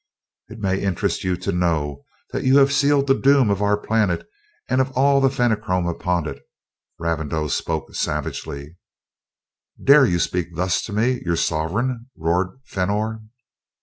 "It 0.47 0.57
may 0.57 0.81
interest 0.81 1.23
you 1.23 1.37
to 1.37 1.51
know 1.51 2.05
that 2.31 2.43
you 2.43 2.57
have 2.57 2.71
sealed 2.73 3.05
the 3.05 3.13
doom 3.13 3.51
of 3.51 3.61
our 3.61 3.77
planet 3.77 4.27
and 4.67 4.81
of 4.81 4.89
all 4.93 5.21
the 5.21 5.29
Fenachrone 5.29 5.87
upon 5.87 6.27
it," 6.27 6.41
Ravindau 6.97 7.49
spoke 7.49 7.93
savagely. 7.93 8.77
"Dare 9.83 10.07
you 10.07 10.17
speak 10.17 10.55
thus 10.55 10.81
to 10.85 10.91
me, 10.93 11.21
your 11.23 11.35
sovereign?" 11.35 12.09
roared 12.17 12.59
Fenor. 12.65 13.21